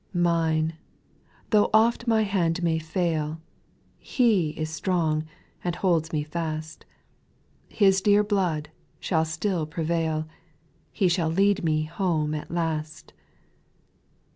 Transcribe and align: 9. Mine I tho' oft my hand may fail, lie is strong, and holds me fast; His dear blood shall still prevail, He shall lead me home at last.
9. 0.15 0.23
Mine 0.23 0.73
I 0.75 0.79
tho' 1.51 1.69
oft 1.75 2.07
my 2.07 2.23
hand 2.23 2.63
may 2.63 2.79
fail, 2.79 3.39
lie 4.19 4.53
is 4.57 4.71
strong, 4.71 5.25
and 5.63 5.75
holds 5.75 6.11
me 6.11 6.23
fast; 6.23 6.87
His 7.69 8.01
dear 8.01 8.23
blood 8.23 8.71
shall 8.99 9.25
still 9.25 9.67
prevail, 9.67 10.27
He 10.91 11.07
shall 11.07 11.29
lead 11.29 11.63
me 11.63 11.83
home 11.83 12.33
at 12.33 12.49
last. 12.49 13.13